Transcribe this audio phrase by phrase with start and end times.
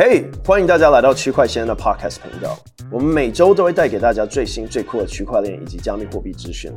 [0.00, 2.56] 嘿，欢迎大家来到区块先生的 Podcast 频道。
[2.88, 6.70] 我们每周都会带给大家最新最酷的区块链以及加密货币资讯。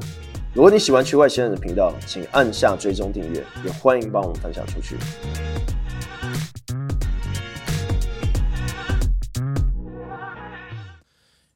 [0.56, 4.98] 如果你喜欢区块先生的频道，请按下追踪订阅，也欢迎帮我们分享出去。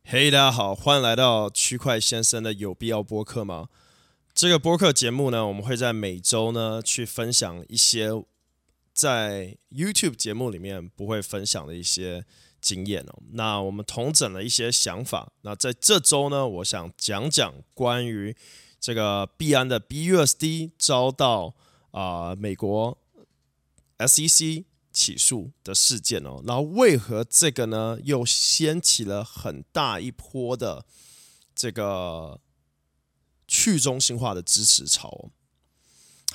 [0.03, 3.69] 嘿，大家好，欢迎来到区块先生的有必要播客吗？
[4.35, 8.11] 这个播客节目呢，我们会在每周呢去分享一些
[8.95, 12.25] 在 YouTube 节目里面不会分享的一些
[12.61, 13.21] 经验哦。
[13.33, 15.33] 那我们同整了一些想法。
[15.41, 18.33] 那在这周呢，我想讲讲关于
[18.79, 21.53] 这个币安的 BUSD 遭到
[21.91, 22.97] 啊、美国
[23.97, 24.63] SEC
[24.93, 30.85] 起诉的事件哦，然后为何这个呢又掀起了很大一波的
[31.53, 32.39] 这个
[33.45, 35.29] 去中心化的支持潮？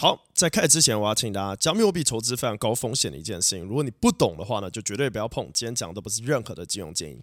[0.00, 5.50] 好，在开始之前，我要请大家，加密货币投资非常高风险的一件事情，如果你不懂的话呢，就绝对不要碰。
[5.52, 7.22] 今天讲的不是任何的金融建议。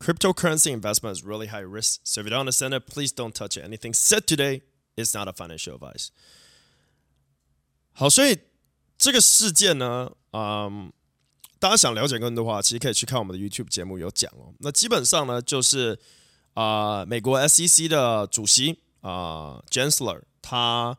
[0.00, 3.56] Cryptocurrency investment is really high risk, so if you don't understand it, please don't touch
[3.56, 3.64] it.
[3.64, 4.62] Anything said today
[4.96, 6.08] is not a financial advice.
[7.92, 8.40] 好，所以
[8.98, 10.10] 这个事件呢。
[10.32, 10.92] 嗯，
[11.60, 14.52] 大家想了解更多的话，其实可以去看我们的 YouTube 节目有讲哦。
[14.58, 15.96] 那基本上呢，就是
[16.54, 20.98] 啊、呃，美国 SEC 的主席啊、呃、Gensler 他、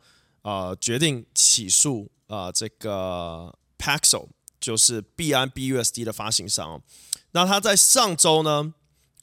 [0.50, 4.28] 呃、决定起诉啊、这个 Paxo
[4.60, 6.82] 就是币安 BUSD 的发行商。
[7.32, 8.74] 那他在上周呢，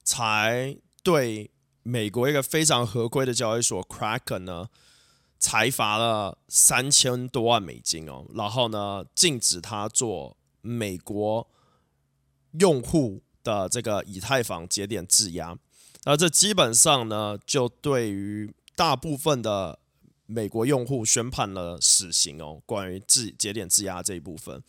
[0.03, 1.51] 才对
[1.83, 4.69] 美国一个非常合规的交易所 Kraken 呢。
[5.37, 11.47] 裁罚了三千多万美金哦，然后呢，禁止他做美国
[12.59, 15.55] 用户的这个以太坊节点质押，
[16.05, 19.79] 那这基本上呢，就对于大部分的
[20.27, 22.63] 美国用户宣判了死刑哦。
[22.67, 24.63] 关于质节点质押这一部分，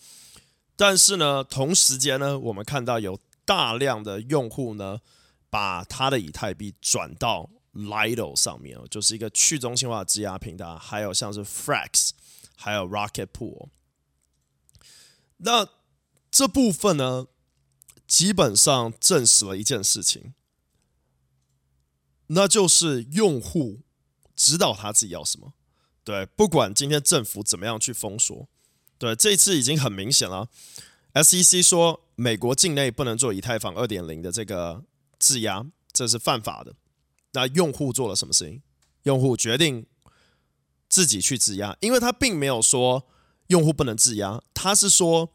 [0.75, 4.99] 但是呢，同时间呢，我们看到有大量的用户呢，
[5.49, 7.49] 把他的以太币转到。
[7.75, 12.11] Lido 上面哦，就是一个去中心化的质押平台，还有像是 Frax，
[12.55, 13.67] 还有 Rocket Pool。
[15.39, 15.67] 那
[16.31, 17.27] 这部分呢，
[18.07, 20.33] 基本上证实了一件事情，
[22.27, 23.81] 那就是用户
[24.35, 25.53] 知道他自己要什么。
[26.03, 28.47] 对，不管今天政府怎么样去封锁，
[28.97, 30.49] 对，这一次已经很明显了。
[31.13, 34.83] SEC 说，美国境内不能做以太坊二点零的这个
[35.17, 36.75] 质押，这是犯法的。
[37.31, 38.61] 那用户做了什么事情？
[39.03, 39.85] 用户决定
[40.87, 43.07] 自己去质押，因为他并没有说
[43.47, 45.31] 用户不能质押，他是说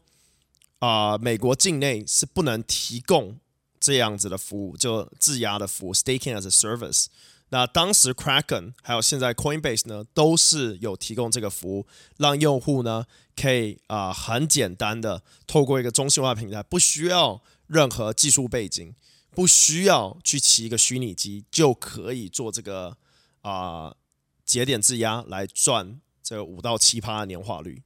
[0.79, 3.39] 啊、美国境内是不能提供
[3.79, 7.07] 这样子的服务，就质押的服务 （staking as a service）。
[7.51, 18.93] 那当时 Kraken 还有现在 Coinbase 呢，都是有提供这个服务，让用户呢可以啊、很简单的透过一个中心化平台，不需要任何技术背景。
[19.33, 22.97] 不需要去骑一个虚拟机就可以做这个
[23.43, 23.95] 啊、
[24.43, 27.81] 节点质押来赚这个五到七趴的年化率。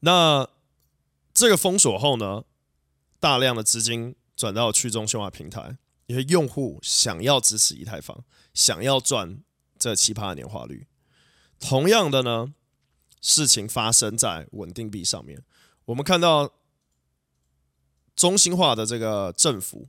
[0.00, 0.48] 那
[1.32, 2.42] 这个封锁后呢，
[3.20, 5.76] 大量的资金转到去中心化平台，
[6.10, 9.42] 因为用户想要支持以太坊，想要赚
[9.78, 10.86] 这奇葩的年化率。
[11.60, 12.52] 同样的呢，
[13.20, 15.42] 事情发生在稳定币上面，
[15.84, 16.52] 我们看到。
[18.16, 19.88] 中心化的这个政府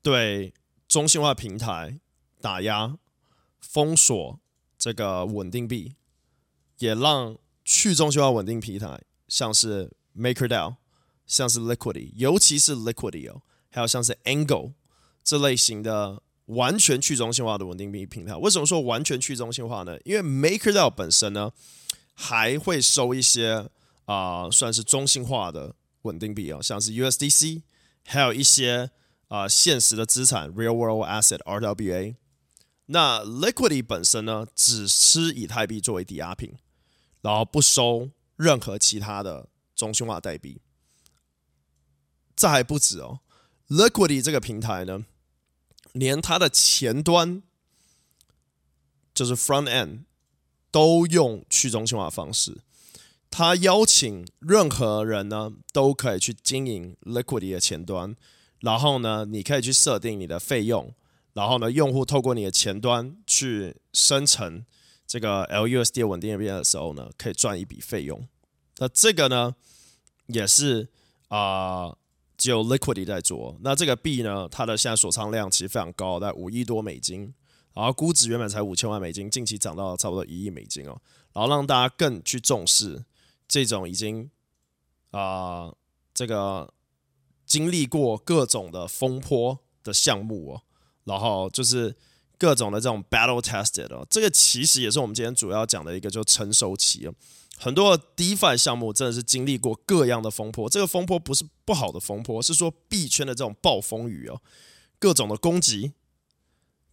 [0.00, 0.54] 对
[0.86, 1.98] 中心化平台
[2.40, 2.96] 打压、
[3.58, 4.38] 封锁
[4.78, 5.96] 这个稳定币，
[6.78, 10.76] 也让去中心化稳定平台，像是 MakerDAO、
[11.26, 14.74] 像是 Liquidity，尤其是 Liquity 哦，还有像是 Angle
[15.26, 18.34] 这类型的完全去中心化的稳定币平台。
[18.36, 19.98] 为什么说完全去中心化呢？
[20.04, 21.52] 因为 MakerDAO 本身呢，
[22.14, 23.68] 还会收一些
[24.06, 25.74] 啊、算是中心化的。
[26.02, 27.62] 稳定币啊，像是 USDC，
[28.04, 28.92] 还有一些
[29.26, 32.14] 啊、现实的资产 （Real World Asset, RWA）。
[32.86, 36.54] 那 Liquidity 本身呢，只吃以太币作为抵押品，
[37.22, 40.60] 然后不收任何其他的中心化代币。
[42.36, 43.18] 这还不止哦
[43.68, 45.04] ，Liquidity 这个平台呢，
[45.98, 47.42] 连它的前端
[49.14, 50.00] 就是 Front End
[50.70, 52.58] 都用去中心化方式。
[53.30, 58.14] 他邀请任何人呢，都可以去经营 liquidity 的前端，
[58.60, 60.94] 然后呢，你可以去设定你的费用，
[61.32, 64.64] 然后呢，用户透过你的前端去生成
[65.06, 68.26] 这个 LUSD 稳定币的时候呢，可以赚一笔费用。
[68.78, 69.54] 那这个呢，
[70.28, 70.88] 也是
[71.28, 71.96] 啊、
[72.36, 73.56] 只有 liquidity 在做。
[73.62, 77.32] 那这个币呢，它的现在锁仓量其实非常高，在五亿多美金，
[77.74, 81.00] 然后估值原本才五千万美金，近期涨到差不多一亿美金哦，
[81.32, 83.04] 然后让大家更去重视。
[83.48, 84.28] 这种已经
[85.12, 85.72] 啊、
[86.12, 86.72] 这个
[87.46, 90.62] 经历过各种的风波的项目哦，
[91.04, 91.94] 然后就是
[92.36, 97.14] 各种的这种 battle tested 哦，这个其实也是我们今天主要讲的一个就成熟期哦。
[97.58, 104.40] 很多 DeFi 项目真的是经历过各样的风波，这个风波不是不好的风波，是说币圈的这种暴风雨哦，
[104.98, 105.92] 各种的攻击，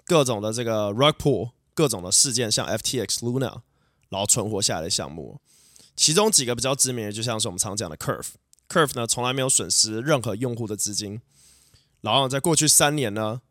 [0.05, 3.61] 各种的这个 rug pull，各种的事件，像 FTX Luna，
[4.07, 5.41] 然后存活下来的项目，
[5.97, 11.21] 其中几个比较知名的，就像是我们常讲的 Curve，Curve 呢从来没有损失任何用户的资金，
[11.99, 13.41] 然后在过去三年呢，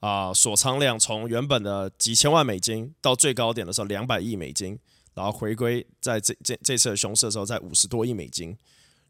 [0.00, 4.78] 啊、锁仓量从原本的几千万美金到最高点的时候两百亿美金。
[5.14, 8.56] 然后回归在这这这次的熊市的时候，在五十多亿美金。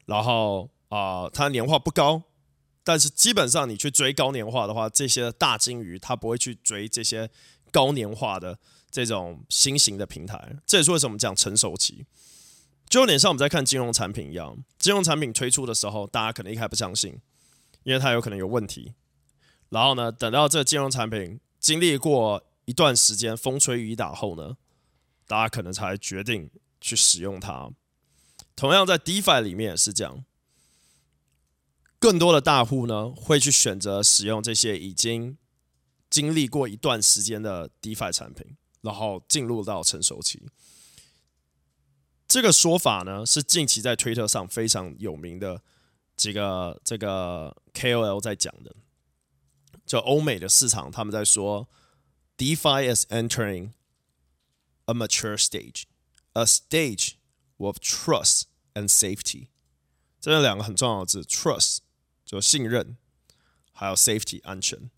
[0.05, 2.21] 然后啊、它年化不高，
[2.83, 7.29] 但是基本上你去追高年化的话，这些大鲸鱼它不会去追这些
[7.71, 8.59] 高年化的
[8.91, 10.57] 这种新型的平台。
[10.67, 12.05] 这也是为什么我们讲成熟期，
[12.87, 14.55] 就有点像我们在看金融产品一样。
[14.77, 17.17] 金融产品推出的时候，大家可能一开始不相信，
[17.83, 18.93] 因为它有可能有问题。
[19.69, 24.57] 然后呢，等到这个金融产品经历过一段时间风吹雨打后呢，
[25.27, 26.49] 大家可能才决定
[26.81, 27.71] 去使用它。
[28.55, 30.23] 同样在 DeFi 里面也是这样，
[31.97, 35.37] 更多的大户呢会去选择使用这些已经
[36.09, 40.43] 经历过一段时间的 DeFi 产品，然后进入到成熟期。
[42.27, 45.61] 这个说法呢是近期在推特上非常有名的
[46.15, 48.75] 几个这个 KOL 在讲的，
[49.85, 51.67] 就欧美的市场他们在说
[52.37, 53.71] DeFi is entering。
[54.85, 55.83] A mature stage,
[56.33, 57.13] a stage
[57.57, 58.43] of trust
[58.73, 59.47] and safety，
[60.19, 61.77] 这两个很重要的字，trust
[62.25, 62.97] 就信任，
[63.71, 64.91] 还有 safety 安全。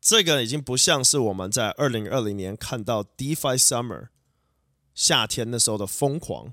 [0.00, 4.08] 这个已经不像是我们在二零二零年看到 DeFi Summer
[4.92, 6.52] 夏天那时候的疯狂，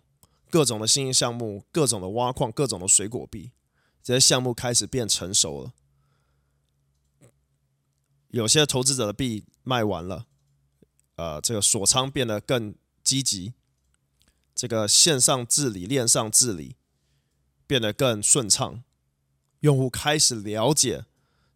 [0.52, 3.52] 各种的新兴项目，各种的挖矿，各种的水果币，
[4.04, 5.74] 这些项目开始变成熟了。
[8.28, 10.28] 有些投资者的币卖完了。
[11.20, 12.74] 呃，这个锁仓变得更
[13.04, 13.54] 积极，
[14.56, 16.78] 这个线上治理、链上治理
[17.68, 18.82] 变得更顺畅，
[19.60, 21.04] 用户开始了解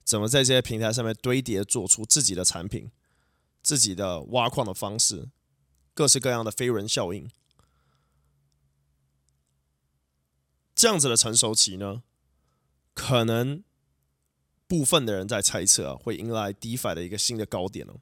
[0.04, 2.92] 怎么在这些平台上面堆叠，做出自己的产品、
[3.62, 5.30] 自己的挖矿的方式，
[5.94, 7.30] 各式各样的飞轮效应。
[10.76, 12.04] 这样子的成熟期呢，
[12.94, 13.64] 可能
[14.68, 18.02] 部分的人在猜测啊，会迎来 DeFi 的一个新的高点哦。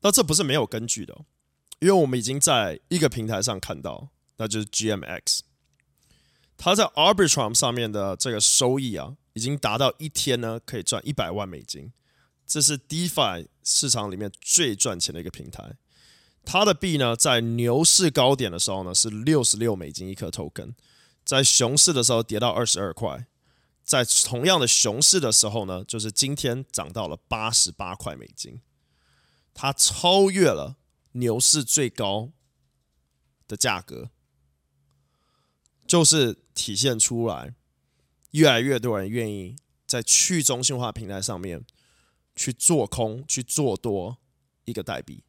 [0.00, 1.24] 那这不是没有根据的，
[1.80, 5.40] 因为我们已经在一个平台上看到，那就是 GMX，
[6.56, 11.92] 它在 Arbitrum 上面的这个收益啊，已经达到一天呢可以赚一百万美金，
[12.46, 15.76] 这是 DeFi 市场里面最赚钱的一个平台。
[16.44, 20.74] 它的币呢，在牛市高点的时候呢是六十六美金一颗 token，
[21.24, 23.26] 在熊市的时候跌到二十二块，
[23.84, 28.60] 在同样的熊市的时候呢，就是今天涨到了八十八块美金。
[29.54, 30.76] 它超越了
[31.12, 32.30] 牛市最高
[33.46, 34.10] 的价格，
[35.86, 37.54] 就是体现出来
[38.32, 39.56] 越来越多人愿意
[39.86, 41.64] 在去中心化平台上面
[42.36, 44.18] 去做空、去做多
[44.64, 45.24] 一个代币。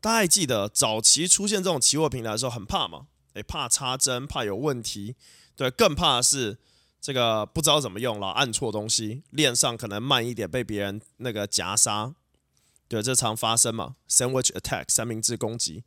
[0.00, 3.08] 大家还记得早期出现这种期货平台的时候很怕吗？
[3.32, 5.16] 诶，怕插针，怕有问题，
[5.56, 6.58] 对，更怕的是
[7.00, 12.14] 这个不知道怎么用了，按错东西，链上可能慢一点被别人那个夹杀。
[12.88, 15.84] 对，这常发生嘛，sandwich attack 三明治攻击。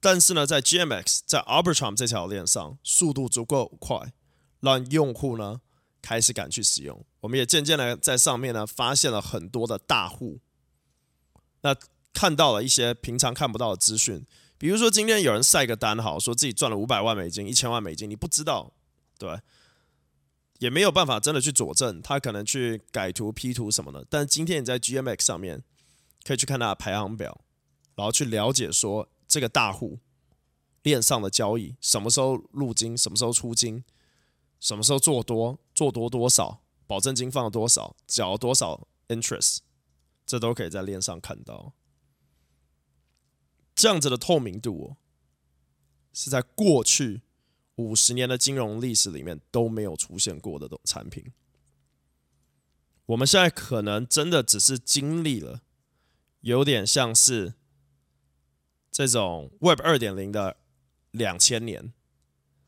[0.00, 4.12] 但是呢，在 GMX 在 Arbitrum 这条链上，速度足够快，
[4.60, 5.60] 让用户呢
[6.00, 7.04] 开始敢去使用。
[7.20, 10.38] 我们也渐渐的在上面呢发现了很多的大户，
[11.60, 11.76] 那
[12.14, 14.24] 看到了一些平常看不到的资讯，
[14.56, 18.72] 比如说今天有人晒个单，好说自己赚了五百万美金、一千万美金，你不知道，
[19.18, 19.40] 对。
[20.58, 24.04] 也没有办法真的去佐证，他可能去改图、P 图什么的。
[24.10, 25.62] 但今天你在 GMX 上面
[26.24, 27.40] 可以去看他的排行表，
[27.94, 29.98] 然后去了解说这个大户
[30.82, 33.84] 链上的交易什么时候入金、什么时候出金、
[34.58, 39.58] 什么时候做多、做多多少、保证金放了多少、缴多少 interest，
[40.26, 41.72] 这都可以在链上看到。
[43.76, 44.96] 这样子的透明度哦
[46.12, 47.22] 是在过去。
[47.78, 51.24] 五十年的金融历史里面都没有出现过的这种产品，
[53.06, 55.62] 我们现在可能真的只是经历了，
[56.40, 57.54] 有点像是
[58.90, 60.56] 这种 Web 二点零的
[61.12, 61.92] 两千年，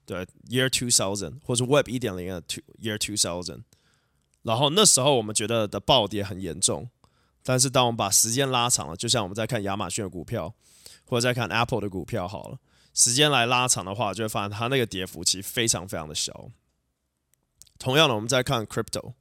[0.06, 2.40] 对，Year Two Thousand，或者 Web 一点零的
[2.80, 3.64] Year Two Thousand，
[4.42, 6.88] 然后那时候我们觉得的暴跌很严重，
[7.42, 10.54] 但是当我们把时间拉长了，就像我们在看亚马逊的股票，
[11.04, 12.60] 或者在看 Apple 的股票好了。
[12.92, 16.50] 时间来拉长的话，就会发现它那个跌幅其实非常非常的小。
[17.78, 19.14] 同样的，我们再看 crypto，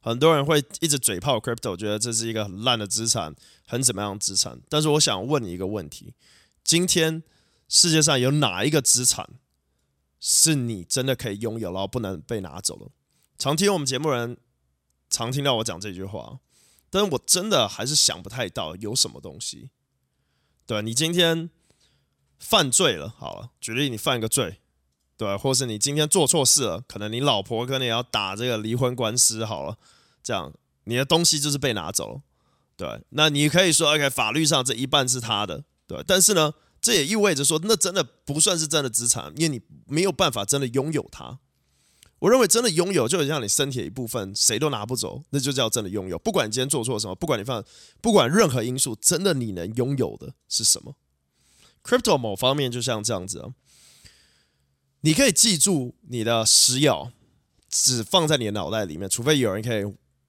[0.00, 3.34] 很多人会一直嘴炮 crypto，觉得这是一个很烂的资产，
[3.66, 4.60] 很怎么样的资产。
[4.68, 6.12] 但是我想问你一个问题：
[6.62, 7.22] 今天
[7.68, 9.30] 世界上有哪一个资产
[10.20, 12.90] 是你真的可以拥有，然后不能被拿走的？
[13.38, 14.36] 常听我们节目人
[15.08, 16.40] 常听到我讲这句话，
[16.90, 19.70] 但是我真的还是想不太到有什么东西。
[20.66, 21.48] 对，你今天。
[22.38, 24.60] 犯罪了，好了，举例你犯一个罪，
[25.16, 29.76] 对，或是你今天做错事了，可能你老婆跟你要打这个离婚官司，好了，
[30.22, 30.52] 这样
[30.84, 32.20] 你的东西就是被拿走了，
[32.76, 41.38] 对，那你可以说，OK，法律上这一半是他的，对，但是呢，这也意味着说，那真的不算是真的资产，因为你没有办法真的拥有它。
[42.18, 46.18] 我认为真的拥有，就很像你身体的一部分，谁都拿不走，那就叫真的拥有。
[46.18, 47.62] 不管你今天做错什么，不管你犯，
[48.00, 50.96] 不管任何因素，真的你能拥有的是什么
[51.86, 53.54] ？Crypto 某方面就像这样子啊，
[55.02, 57.12] 你可以记住你的私钥，
[57.68, 59.84] 只放在你的脑袋里面，除非有人可以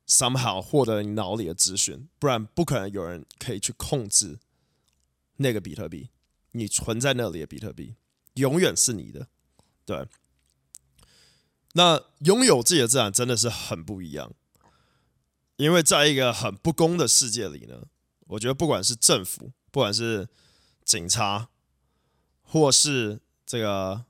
[0.07, 4.37] somehow 获得你脑里的资讯，不然不可能有人可以去控制
[5.37, 6.09] 那个比特币。
[6.51, 7.95] 你存在那里的比特币
[8.35, 9.27] 永远是你的，
[9.83, 10.07] 对。
[11.73, 14.31] 那拥有自己的资产真的是很不一样，
[15.57, 17.87] 因为在一个很不公的世界里呢，
[18.27, 20.27] 我觉得不管是政府，不管是
[20.87, 21.49] 警察，
[22.41, 24.05] 或是这个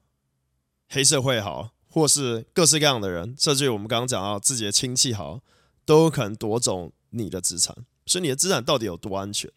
[0.87, 5.41] 黑社会好，或是各式各样的人，甚至于我们刚刚讲到自己的亲戚好，
[5.85, 7.75] 都有可能夺走你的资产。
[8.05, 9.51] 所以你的资产到底有多安全？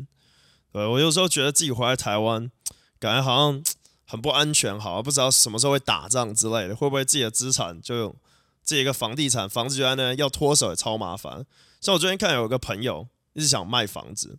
[0.73, 2.51] 对，我有时候觉得自己回来台湾，
[2.99, 3.63] 感觉好像
[4.07, 8.17] 很不安全，好，不知道什么时候会打仗之类的，会不会自己的资产就
[8.63, 11.45] 自己一个房地产房子就在那要脱手也超麻烦。
[11.83, 14.39] 像我最近看有一个朋友一直想卖房子。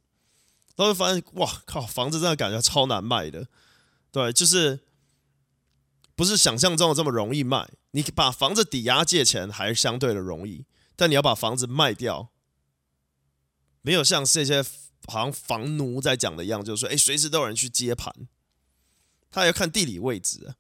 [0.76, 3.48] 都会发现，哇靠，房子真的感觉超难卖的，
[4.12, 4.80] 对，就是
[6.16, 7.70] 不是想象中的这么容易卖。
[7.92, 12.30] 你把房子抵押借钱还是相对的容易，但你要把房子卖掉，
[13.82, 14.64] 没有像这些
[15.08, 18.14] 好像房奴在讲的一样，就是说，哎，随时都有人去接盘，
[19.30, 20.56] 他要看地理位置。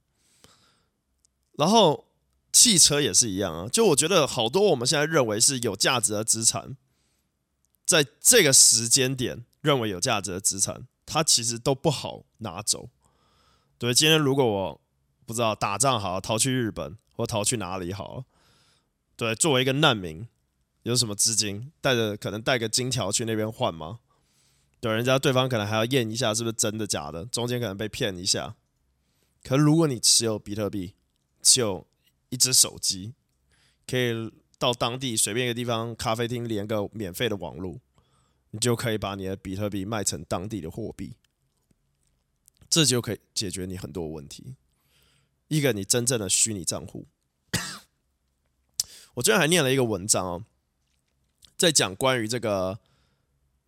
[1.53, 2.07] 然后
[2.51, 6.75] 汽车也是一样啊，就我觉得好多我们现在认为是有价值的资产，
[7.85, 9.45] 在这个时间点。
[9.61, 12.89] 认为有价值的资产，它其实都不好拿走。
[13.77, 14.81] 对，今天如果我
[15.25, 18.25] 不知道打仗好，逃去日本或逃去哪里好，
[19.15, 20.27] 对，作为一个难民，
[20.83, 23.99] 有什么资金，带着可能带个金条去那边换吗？
[24.79, 28.55] 对，人家对方可能还要验一下是不是真的假的，中间可能被骗一下。
[29.43, 30.95] 可如果你持有比特币，
[31.41, 31.87] 持有
[32.29, 33.13] 一只手机，
[33.87, 37.79] 可以到当地随便一个地方咖啡厅连个免费的网络。
[38.51, 41.15] 你就可以把你的比特币卖成当地的货币，
[42.69, 44.55] 这就可以解决你很多问题。
[45.47, 47.07] 一个你真正的虚拟账户，
[49.15, 50.43] 我最近还念了一个文章哦，
[51.57, 52.79] 在讲关于这个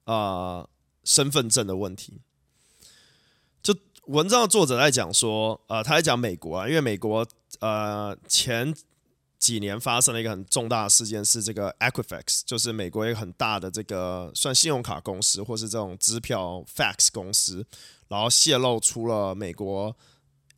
[0.04, 0.68] 啊、
[1.04, 2.22] 身份证的问题。
[3.62, 3.75] 就
[4.08, 7.28] 文章的作者在讲说，呃，他在讲美国啊，因为美国
[7.60, 8.75] 呃前。
[9.43, 17.65] 几年发生了一个很重大的事件，是这个 Equifax，就是美国一个很大的这个算信用卡公司，或是这种支票 fax 公司，
[18.07, 19.93] 然后泄露出了美国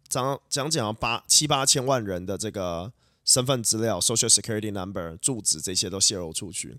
[0.07, 6.77] 将将近八七八千万人的这个身份资料 （Social Security Number）、住址这些都泄露出去，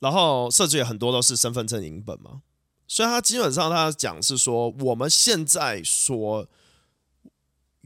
[0.00, 2.42] 然后甚至也很多都是身份证影本嘛，
[2.88, 6.48] 所以他基本上他讲是说，我们现在所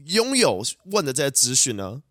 [0.05, 2.01] 拥有问的这些资讯呢。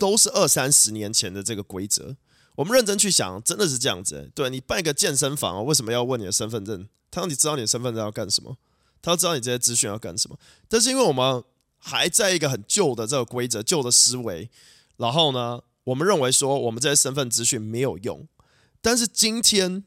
[0.00, 2.16] 都是二三十年前的这个规则，
[2.56, 6.88] 我们认真去想，真的是这样子、对，你办一个健身房，为什么要问你的身份证？
[7.10, 8.56] 他让你知道你的身份证要干什么，
[9.02, 10.38] 他要知道你这些资讯要干什么。
[10.68, 11.44] 但是因为我们
[11.78, 14.48] 还在一个很旧的这个规则、旧的思维，
[14.96, 18.26] 然后呢，我们认为说我们这些身份资讯没有用。
[18.80, 19.84] 但是今天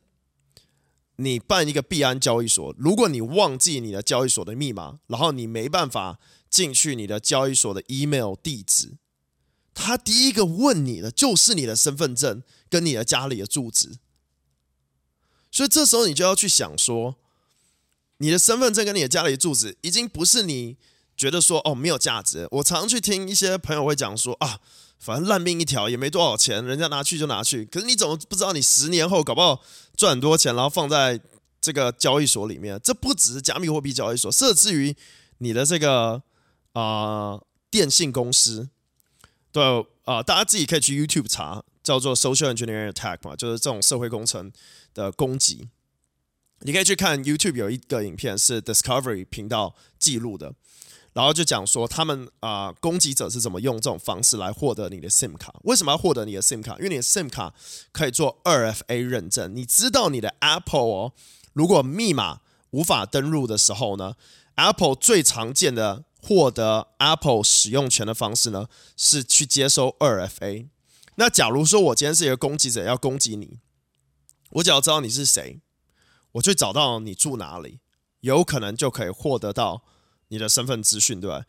[1.16, 8.98] 你办一个币安交易所，如果你忘记你的交易所的密码，然后你没办法进去你的交易所的 email 地址。
[9.74, 13.98] 他第一个问你的就是你的身份证跟你的家里的住址，
[15.52, 17.16] 所以这时候你就要去想说，
[18.18, 20.78] 你的身份证跟你的家里的住址已经不是你
[21.18, 22.48] 觉得说哦没有价值。
[22.52, 24.60] 我常去听一些朋友会讲说啊，
[25.00, 27.66] 反正烂命一条也没多少钱，人家拿去就拿去。
[27.66, 29.62] 可是你怎么不知道你十年后搞不好
[29.96, 31.20] 赚很多钱，然后放在
[31.60, 32.80] 这个交易所里面？
[32.84, 34.96] 这不只是加密货币交易所，甚至于
[35.40, 36.22] 你的这个
[36.74, 37.40] 啊、
[37.72, 38.70] 电信公司。
[39.54, 39.64] 对
[40.04, 44.52] 啊、呃，大家自己可以去 YouTube 查，叫做 Social Engineering Attack 嘛，就是这种社会工程
[44.94, 45.70] 的攻击。
[46.62, 50.54] 你可以去看 YouTube 有一个影片是 Discovery 频道记录的，
[51.14, 55.54] 然后就讲说他们啊、呃，攻击者是怎么用这种方式来获得你的 SIM 卡？
[55.64, 56.76] 为什么要获得你的 SIM 卡？
[56.78, 57.54] 因为你的 SIM 卡
[57.92, 59.56] 可以做 2FA 认证。
[59.56, 61.14] 你知道你的 Apple 哦，
[61.54, 62.40] 如果密码
[62.72, 64.16] 无法登录的时候呢
[64.56, 70.70] ，Apple 最常见的获得 Apple 使用权的方式呢，是去接收 2FA。
[71.16, 73.60] 那假如说我今天是一个攻击者要攻击你，
[74.52, 75.60] 我只要知道你是谁，
[76.34, 77.82] 我去找到你住哪里，
[78.22, 79.84] 有可能就可以获得到。
[80.30, 81.46] 你的身份资讯，对吧？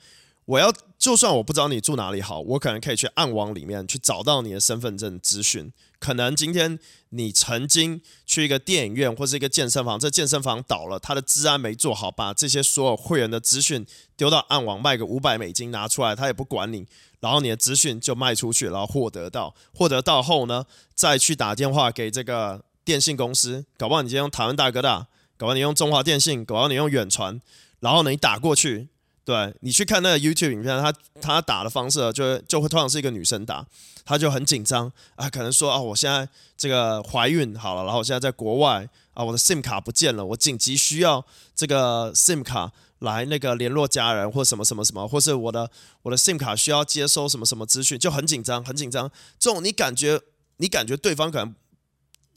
[0.46, 5.72] 我要就算我不知道你住哪里好，我可能可以去暗网里面去找到你的身份证资讯。
[5.98, 6.78] 可能今天
[7.10, 13.86] 你曾经去一个电影院或是一个健身房，这健身房倒了，他的治安没做好，把这些所有会员的资讯
[14.16, 16.86] 丢到暗网卖个五百美金拿出来，他也不管你，
[17.20, 25.06] 然后你的资讯就卖出去，然后获得到，获得到后呢，再去打电话给这个电信公司，搞不好你今天用台湾大哥大，
[25.38, 27.40] 搞不好你用中华电信，搞不好你用远传。
[27.80, 28.88] 然后呢，你打过去，
[29.24, 33.66] 对，你去看那个 YouTube 影片，他他打的方式就就会通常是一个女生打，
[34.04, 36.28] 她就很紧张啊，可能说啊，我现在
[36.58, 45.70] 这个怀孕好了，然后我现在在国外啊，我的 SIM 卡不见了，我紧急需要这个 SIM 卡来那个联络家人或什么什么什么，或是我的
[46.02, 49.10] 我的 SIM 卡需要接收什么什么资讯，就很紧张，很紧张。
[49.38, 50.20] 这种你感觉
[50.58, 51.54] 你感觉对方可能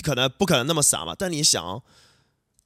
[0.02, 1.84] 可能不可能那么傻嘛，但你想哦，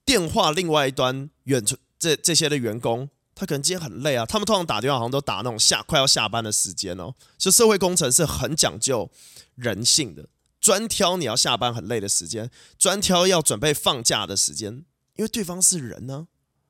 [0.06, 1.76] 电话另外一端远处。
[1.98, 3.08] 这这些的员工，
[3.42, 4.24] 他可能今天很累啊。
[4.24, 7.16] 他们通常打电话好像都打那种下快要下班的时间哦。
[7.40, 9.10] 就社会工程是很讲究
[9.56, 10.30] 人性的，
[10.60, 16.28] 专挑你要下班很累的时间，专挑要准备放假的时间，因为对方是人呢、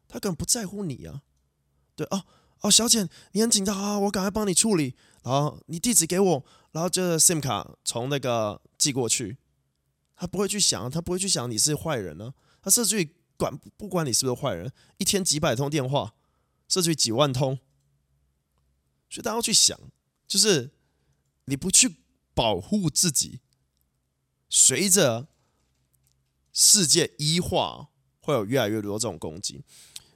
[0.07, 1.23] 他根本不在乎你啊。
[1.93, 2.23] 对哦
[2.61, 4.95] 哦，小姐你很紧张啊，我赶快帮你处理。
[5.23, 9.35] 然后你地址给我，然后就 SIM 卡从那个寄过去，
[10.15, 13.13] 他不会去想，他不会去想你是坏人呢、他甚至于。
[13.37, 16.13] 管不管你是不是坏人，一天几百通电话，
[16.71, 17.59] 甚至于几万通，
[19.09, 19.77] 所以大家要去想，
[20.25, 20.71] 就是
[21.43, 21.97] 你不去
[22.33, 23.41] 保护自己，
[24.49, 25.27] 随着
[26.53, 27.89] 世界一化，
[28.21, 29.65] 会有越来越多这种攻击。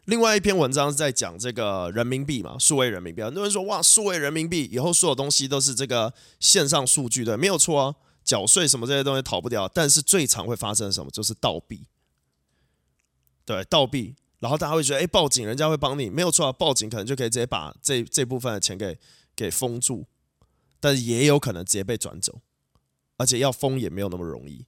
[0.06, 3.22] 另外一篇文章是在讲这个人民币嘛，数位人民币。
[3.22, 9.68] 很多人说哇，数位人民币以后所有东西都是这个线上数据的，没有错啊，缴税什么这些东西逃不掉。
[9.68, 11.86] 但是最常会发生什么，就是盗币。
[13.44, 18.96] 对，盗币，然后大家会觉得，哎，报警，人家会帮你，没有错啊，报警可能就可以直接把这这部分的钱给
[19.36, 20.06] 给封住，
[20.80, 22.42] 但是也有可能直接被转走，
[23.18, 24.68] 而且要封也没有那么容易，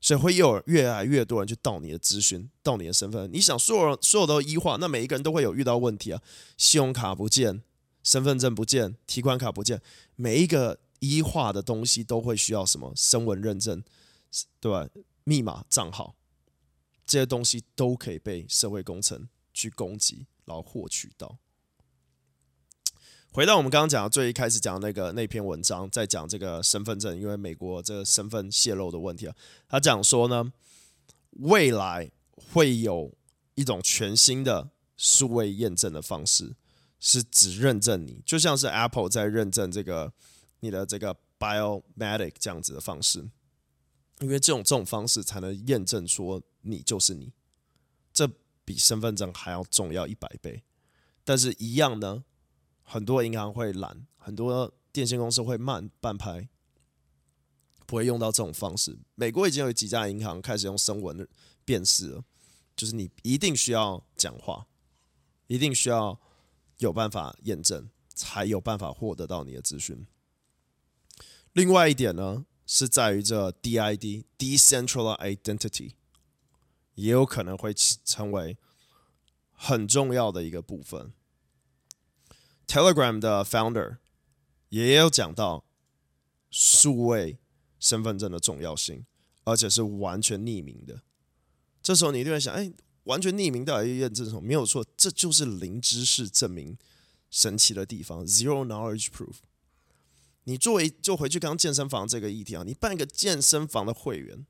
[0.00, 3.28] 所以会有越来越多人去盗你的资讯，盗你的身份。
[3.32, 6.22] 你想，所有所有都医化，那每一个人都会有遇到问题啊，
[6.56, 7.64] 信用卡不见，
[8.04, 9.82] 身份证不见，提款卡不见，
[10.14, 13.82] 每一个医化的东西都会需要什么声纹认证，
[14.60, 14.88] 对吧？
[15.24, 16.14] 密码账号。
[17.10, 21.38] 这些东西都可以被社会工程去攻击，然后获取到。
[23.32, 29.34] 回到我们刚刚讲的最一开始讲那个那篇文章，在讲这个身份证，因为美国这个身份泄露的问题啊，
[29.68, 30.52] 他讲说呢，
[31.32, 33.12] 未来会有
[33.56, 36.54] 一种全新的数位验证的方式，
[37.00, 40.12] 是只认证你，就像是 Apple 在认证这个
[40.60, 43.28] 你的这个 Biometric 这样子的方式。
[44.20, 47.32] 因为这种这种方式才能验证说你就是你，
[48.12, 48.30] 这
[48.64, 50.62] 比身份证还要重要一百倍。
[51.24, 52.24] 但是，一样呢，
[52.82, 56.48] 很多银行会懒，很多电信公司会慢半拍，
[57.86, 58.98] 不会用到这种方式。
[59.14, 61.28] 美国已经有几家银行开始用声纹
[61.64, 62.24] 辨识了，
[62.74, 64.66] 就是你一定需要讲话，
[65.46, 66.18] 一定需要
[66.78, 70.06] 有办法验证，才有办法获得到你的资讯。
[71.52, 75.94] 另外一点呢，是在于这 DID Decentralized Identity
[76.94, 78.56] 也有可能会成为
[79.50, 81.12] 很重要的一个部分。
[82.68, 83.96] Telegram 的 Founder
[84.68, 85.64] 也有讲到
[86.48, 87.40] 数位
[87.80, 89.04] 身份证的重要性，
[89.42, 91.02] 而且是完全匿名的。
[91.82, 94.40] 这时候你一定会想，哎，完全匿名到底验证什么？
[94.40, 96.78] 没有错，这就是零知识证明
[97.30, 99.38] 神奇的地方，Zero Knowledge Proof。
[100.44, 104.46] 你作为就回去刚健身房这个议题啊，你办一个健身房的会员，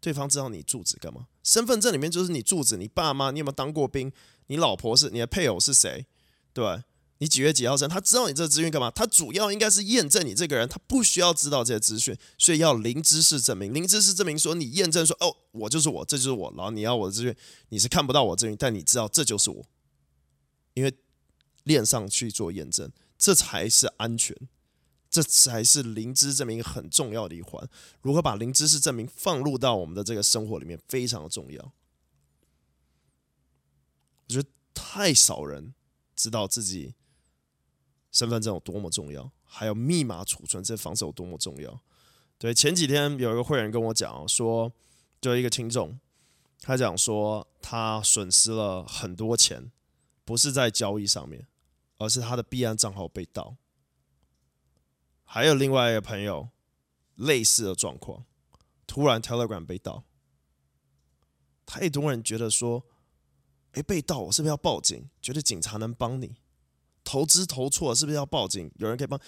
[0.00, 1.26] 对方知道你住址干嘛？
[1.42, 4.10] 身份证里面就是你住址，你爸妈，你有没有当过兵？
[4.48, 6.06] 你老婆是你的配偶是谁？
[6.52, 6.82] 对，
[7.18, 7.88] 你几月几号生？
[7.88, 8.90] 他知道你这个资讯干嘛？
[8.90, 13.74] 他主要应该是验证你这个人，他不需要知道这些资讯，所以要零知识证明。
[13.74, 17.34] 零知识证明说你验证说哦，我就是我，这就是我，然后你要我的资讯，
[17.68, 19.64] 你是看不到我资讯，但你知道这就是我，
[20.74, 20.92] 因为
[21.64, 24.36] 链上去做验证，这才是安全。
[25.16, 27.66] 这才是零知识证明很重要的一环。
[28.02, 31.72] 如何把零知识证明放入到我们的这个生活里面，非常的重要。
[34.26, 35.72] 我觉得太少人
[36.14, 36.94] 知道自己
[38.12, 41.80] 身份证有多么重要，还有密码储存这房子有多么重要。
[42.36, 44.70] 对，前几天有一个会员跟我讲说，
[45.18, 45.98] 就一个听众，
[46.60, 49.72] 他讲说他损失了很多钱，
[50.26, 51.46] 不是在交易上面，
[51.96, 53.56] 而是他的币安账号被盗。
[55.26, 56.48] 还有另外一个朋友，
[57.16, 58.24] 类似的状况，
[58.86, 60.04] 突然 Telegram 被盗。
[61.66, 62.86] 太多人觉得说，
[63.72, 65.10] 诶，被盗，我是不是要报警？
[65.20, 66.36] 觉得警察能帮你？
[67.04, 68.70] 投资投错，是不是要报警？
[68.76, 69.20] 有人可以帮？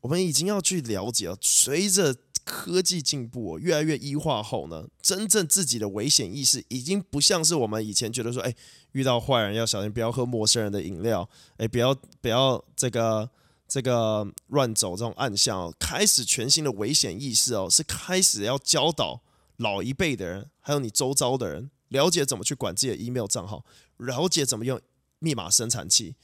[0.00, 1.36] 我们已经要去了解了。
[1.40, 8.54] 随着科技进步，越来越医化后呢，真正自己的危险意识已经不像是我们以前觉得说，诶，
[8.92, 13.28] 遇到坏人要小心，不要喝陌生人的饮料，诶，不要不要这个
[13.66, 15.72] 这个乱走这种暗巷。
[15.78, 19.22] 开始全新的危险意识哦，是开始要教导。
[19.58, 23.64] 老一辈的人，还有你周遭的人，了解怎么去管自己的 email 账号，
[23.96, 24.78] 了解怎么用
[25.18, 26.14] 密码生产器。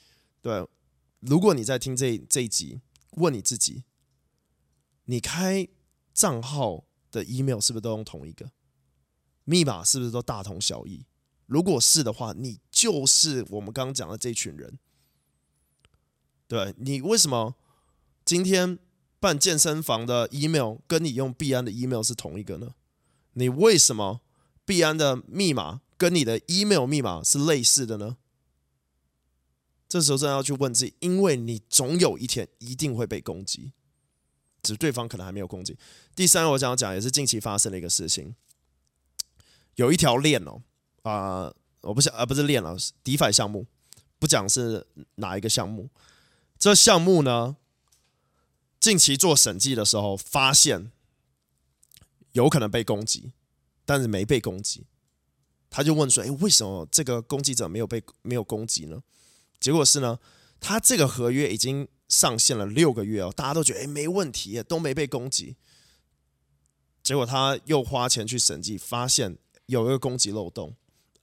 [0.43, 0.69] 对，
[1.21, 3.85] 如果你在听这这一集，问你自己，
[5.07, 5.67] 你开
[6.13, 8.51] 账号的 email 是不是都用同一个？
[9.45, 11.07] 密码是不是都大同小异？
[11.47, 14.79] 如果是的话，你就是我们刚刚讲的这群人。
[16.53, 17.55] 对，你为什么
[18.27, 18.79] 今天
[19.19, 22.75] 办健身房的 email 跟你用币安的 email 是同一个呢？
[23.33, 24.21] 你为什么
[24.67, 28.19] 币安的密码跟你的 email 密码是类似的呢？
[29.89, 33.73] 这时候真的要去问自己，因为你总有一天一定会被攻击，
[34.63, 35.79] 只是对方可能还没有攻击。
[36.15, 38.35] 第三，我想要讲也是近期发生的一个事情，
[39.77, 40.61] 有一条链哦，
[41.05, 43.65] 啊、我不想啊，不是链了，DeFi 项目，
[44.19, 45.89] 不讲是哪一个项目，
[46.63, 47.57] 这项目呢，
[48.79, 50.93] 近期做审计的时候发现。
[52.31, 53.33] 有可能被攻击，
[53.85, 54.87] 但是没被攻击。
[55.69, 59.03] 他就问说：“诶，为什么这个攻击者没有被没有攻击呢？”
[59.59, 60.21] 结果是呢，
[60.61, 65.57] 他这个合约已经上线了六个月哦，大家都觉得诶没问题，都没被攻击。
[67.03, 70.77] 结果他又花钱去审计，发现有一个攻击漏洞，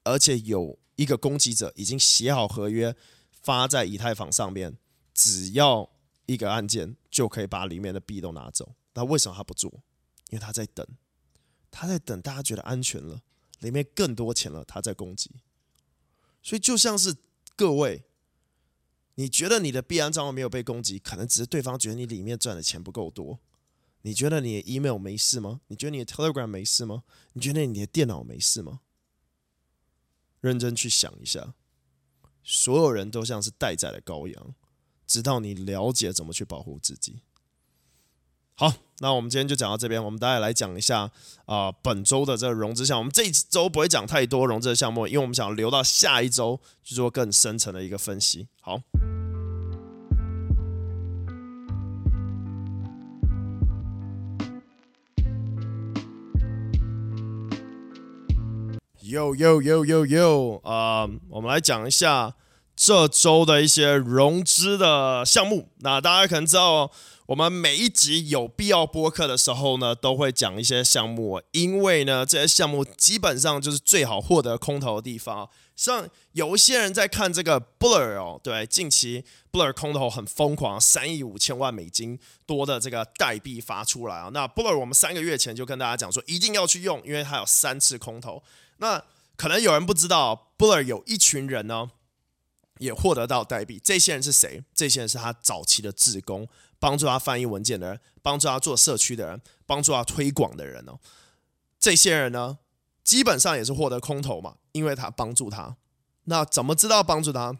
[0.03, 2.93] 而且有一个攻击者已经写好合约
[3.31, 4.77] 发在以太坊上面，
[5.19, 5.89] 只要
[6.27, 8.73] 一个按键就可以把里面的币都拿走。
[8.93, 9.69] 那为什么他不做？
[10.29, 10.87] 因为他在等，
[11.69, 13.21] 他在等大家觉得安全了，
[13.59, 15.29] 里面更多钱了，他在攻击。
[16.41, 17.17] 所以就像是
[17.57, 18.05] 各位，
[19.15, 23.39] 你觉得你的币安账号没有被攻击，可能只是对方觉得你里面赚的钱不够多。
[24.03, 25.59] 你觉得你的 email 没事吗？
[25.67, 27.03] 你觉得你的 Telegram 没事吗？
[27.33, 28.79] 你觉得你的电脑没事吗？
[30.39, 31.53] 认真去想一下，
[32.43, 34.55] 所有人都像是待宰的羔羊，
[35.09, 37.23] 直到你了解怎么去保护自己。
[38.53, 40.03] 好，那我们今天就讲到这边。
[40.03, 41.09] 我们大家来讲一下
[41.45, 42.99] 啊、本周的这个融资项。
[42.99, 48.47] 我们这一周不会讲太多融资的项目，因为我们想留到下一周去做更深层的一个分析。
[48.61, 48.79] 好
[59.01, 62.35] ，Yo Yo Yo Yo Yo，啊、我们来讲一下
[62.79, 65.67] 这周的一些融资的项目。
[65.79, 66.91] 那大家可能知道哦。
[67.25, 75.47] 我们每一集有必要播客的时候呢，都会讲一些项目，因为呢，这些项目基本上就是最好获得空投的地方。
[75.75, 84.29] 像有一些人在看这个 Blur 哦，对，近期 Blur 空投很疯狂，三亿五千万美金多的这个代币发出来啊。
[84.33, 88.41] 那 Blur 我们三个月前就跟大家讲说，一定要去用，因为它有三次空投。
[88.77, 89.03] 那
[89.35, 91.91] 可能有人不知道，Blur 有一群人呢，
[92.79, 93.79] 也获得到代币。
[93.81, 94.63] 这些人是谁？
[94.73, 96.49] 这些人是他早期的志工。
[96.81, 100.97] 帮助他翻译文件的人，帮助他做社区的人，帮助他推广的人哦，
[101.77, 102.59] 这些人呢，
[103.03, 105.75] 基本上也是获得空投嘛，因为他帮助他。
[106.23, 107.57] 那怎么知道帮助他？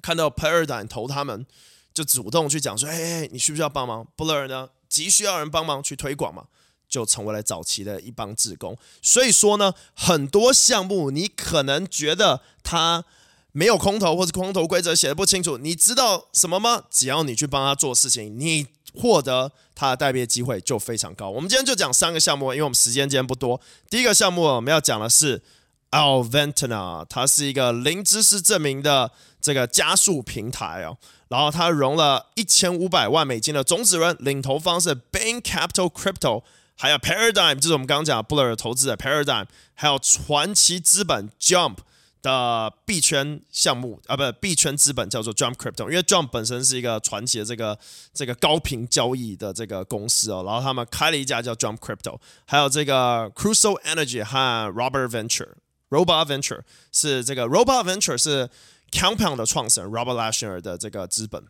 [0.00, 1.44] 看到 Paradigm 投他们，
[1.92, 6.46] 就主动去讲说：“嘿嘿，你需不需要帮忙？”Blur 呢，急需要人帮忙去推广嘛，
[6.88, 8.78] 就成为了早期的一帮志工。
[9.02, 13.04] 所以说呢，很多项目你可能觉得他。
[13.52, 16.82] 没有空投或者空投规则写的不清楚，你知道什么吗？
[16.90, 21.28] 只要你去帮他做事情，你获得他的代币机会就非常高。
[21.28, 23.60] 我们今天就讲三个项目，因为我们时间今天不多。
[23.90, 25.42] 第一个项目我们要讲的是
[25.90, 29.10] Alventana，它是一个零知识证明的
[29.40, 30.96] 这个加速平台哦。
[31.28, 36.42] 然后它融了一千五百万美金的种子轮，领投方是 Bain Capital Crypto，
[36.76, 41.76] 还有 Paradigm，就是我们刚刚讲的 Blur 投资的 Paradigm，还有传奇资本 Jump。
[42.22, 47.76] 的币圈项目啊，不是，币圈资本叫做 Jump Crypto，因为 Jump 本身是一个传奇的这个
[48.14, 56.60] 这个高频交易的这个公司哦，然后他们开了一家叫 Jump Crypto，还有这个 Crusoe Energy 和 Robert Venture，Robot Venture
[56.92, 58.48] 是这个 Robot Venture 是
[58.92, 61.44] Compound 的创始人 Robert Lashner 的这个资本，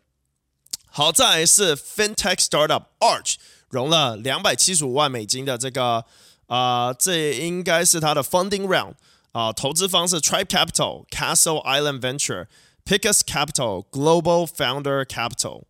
[0.86, 3.34] 好，再来是 FinTech Startup Arch
[3.68, 6.04] 融了两百七十五万美金的这个
[6.48, 8.92] 啊、这应该是它的 Funding Round
[9.32, 12.46] 啊、投资方是 Tribe Capital、Castle Island Venture、
[12.84, 15.62] Picus Capital、Global Founder Capital。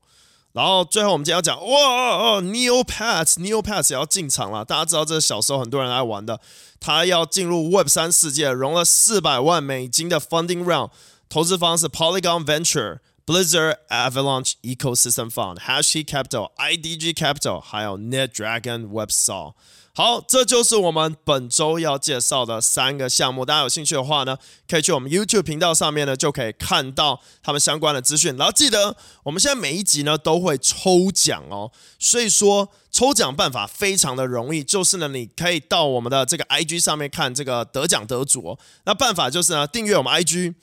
[0.52, 1.78] 然后最后我们今天要讲哇
[2.16, 4.64] 哦，Neopets，Neopets 也要进场了。
[4.64, 6.40] 大家知道这是小时候很多人爱玩的，
[6.78, 10.90] 他要进入 Web 三世界，融了四百万美金的 Funding Round，
[11.28, 12.98] 投资方是 Polygon Venture。
[13.24, 19.54] Blizzard Avalanche Ecosystem Fund, Hashi Capital、IDG Capital，还有 NetDragon Websaw。
[19.94, 23.44] 好，这就是我们本周要介绍的三个项目。
[23.44, 28.34] 大家有兴趣的话呢，可以去我们 YouTube 频道上面呢，就可以看到他们相关的资讯。
[28.38, 31.70] 然后记得，我们现在每一集呢都会抽奖哦。
[31.98, 38.58] 所以说，抽奖办法非常的容易，就是呢，你可以到我们的这个 IG 上面看这个得奖得主哦。
[38.84, 40.54] 那办法就是呢，订阅我们 IG。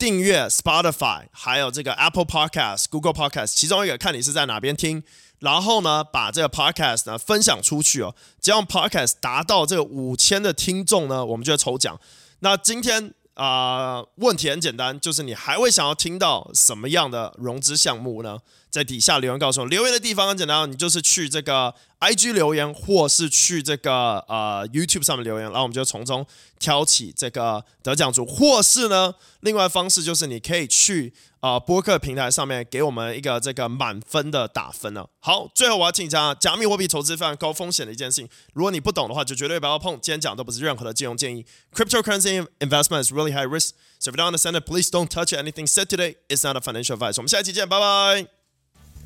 [0.00, 5.02] 订阅 Spotify，还有这个 Apple Podcast、Google Podcast，其中一个看你是在哪边听，
[5.40, 8.14] 然后呢，把这个 Podcast 呢分享出去哦。
[8.40, 12.00] 只要 Podcast 达到这个五千的听众呢，我们就会抽奖。
[12.38, 18.38] 那今天啊、问题很简单，就是你还会想要听到什么样的融资项目呢？
[18.70, 19.66] 在底下留言告诉我。
[19.66, 26.24] 留言的地方很简单，你就是去这个 IG 留言，或是去这个呃 YouTube 上面留言，然后我们就从中
[26.58, 35.04] 挑起这个得奖组，或是呢，另外方式就是你可以去、呃、播客平台上面给我们一个这个满分的打分呢。
[35.18, 39.92] 好，最后我要请讲，加密货币投资非常高风险的一件事情，如果你不懂的话，就绝对不要碰。
[40.00, 41.44] 今天讲的都不是任何的金融建议。
[41.74, 45.66] Cryptocurrency investment is really high risk, so if you don't understand it, please don't touch anything
[45.66, 46.16] said today.
[46.28, 47.14] It's not a financial advice.
[47.16, 48.39] 我们下期见，拜拜。